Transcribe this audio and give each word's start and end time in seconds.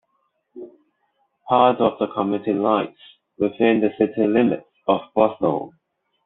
Part 1.47 1.77
of 1.77 1.99
the 1.99 2.07
community 2.15 2.53
lies 2.53 2.95
within 3.37 3.81
the 3.81 3.91
city 3.99 4.25
limits 4.25 4.65
of 4.87 4.99
Bothell. 5.15 5.73